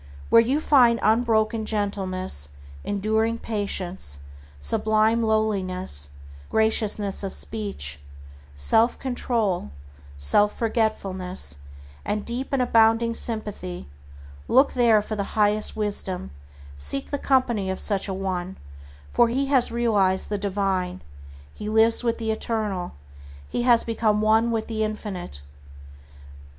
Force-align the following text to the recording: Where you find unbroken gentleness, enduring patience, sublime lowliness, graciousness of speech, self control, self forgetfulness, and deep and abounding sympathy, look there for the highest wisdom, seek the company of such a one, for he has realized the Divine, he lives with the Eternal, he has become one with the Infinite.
Where 0.31 0.41
you 0.41 0.59
find 0.59 0.99
unbroken 1.03 1.63
gentleness, 1.63 2.49
enduring 2.83 3.37
patience, 3.37 4.19
sublime 4.59 5.21
lowliness, 5.21 6.09
graciousness 6.49 7.21
of 7.21 7.33
speech, 7.35 7.99
self 8.55 8.97
control, 8.97 9.69
self 10.17 10.57
forgetfulness, 10.57 11.59
and 12.03 12.25
deep 12.25 12.51
and 12.51 12.63
abounding 12.63 13.13
sympathy, 13.13 13.85
look 14.47 14.73
there 14.73 15.03
for 15.03 15.15
the 15.15 15.23
highest 15.37 15.75
wisdom, 15.75 16.31
seek 16.77 17.11
the 17.11 17.19
company 17.19 17.69
of 17.69 17.79
such 17.79 18.07
a 18.07 18.13
one, 18.15 18.57
for 19.11 19.27
he 19.27 19.45
has 19.53 19.71
realized 19.71 20.29
the 20.29 20.39
Divine, 20.39 21.03
he 21.53 21.69
lives 21.69 22.03
with 22.03 22.17
the 22.17 22.31
Eternal, 22.31 22.93
he 23.47 23.61
has 23.61 23.83
become 23.83 24.19
one 24.19 24.49
with 24.49 24.65
the 24.65 24.83
Infinite. 24.83 25.43